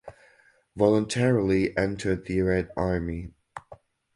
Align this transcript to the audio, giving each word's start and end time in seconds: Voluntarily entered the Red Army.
Voluntarily 0.75 1.77
entered 1.77 2.25
the 2.25 2.41
Red 2.41 2.71
Army. 2.75 3.33